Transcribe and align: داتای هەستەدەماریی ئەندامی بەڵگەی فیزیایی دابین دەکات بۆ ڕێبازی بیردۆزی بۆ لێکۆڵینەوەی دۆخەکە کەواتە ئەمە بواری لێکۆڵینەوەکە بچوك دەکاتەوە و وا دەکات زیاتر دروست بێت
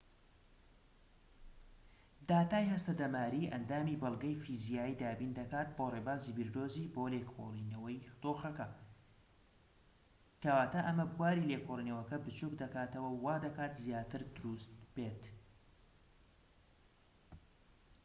داتای 2.31 2.69
هەستەدەماریی 2.73 3.49
ئەندامی 3.53 3.99
بەڵگەی 4.01 4.41
فیزیایی 4.43 4.99
دابین 5.03 5.31
دەکات 5.39 5.67
بۆ 5.77 5.85
ڕێبازی 5.93 6.35
بیردۆزی 6.37 6.91
بۆ 6.95 7.03
لێکۆڵینەوەی 7.13 8.03
دۆخەکە 8.23 8.67
کەواتە 10.43 10.79
ئەمە 10.87 11.05
بواری 11.13 11.47
لێکۆڵینەوەکە 11.51 12.17
بچوك 12.25 12.53
دەکاتەوە 12.61 13.09
و 13.11 13.19
وا 13.23 13.35
دەکات 13.45 13.73
زیاتر 13.83 14.21
دروست 14.35 14.71
بێت 14.95 15.23